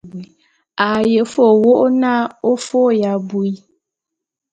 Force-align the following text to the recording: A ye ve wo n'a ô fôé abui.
A 0.85 0.87
ye 1.11 1.21
ve 1.31 1.47
wo 1.63 1.75
n'a 1.99 2.13
ô 2.49 2.51
fôé 2.65 3.01
abui. 3.13 3.51